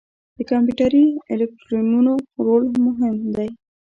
د 0.37 0.39
کمپیوټري 0.49 1.05
الګوریتمونو 1.31 2.13
رول 2.45 2.63
هم 2.71 2.75
مهم 2.85 3.15
دی. 3.35 3.49